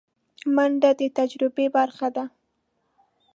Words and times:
منډه 0.55 0.91
د 0.99 1.01
تجربې 1.17 1.67
برخه 1.75 2.07
ده 2.15 2.25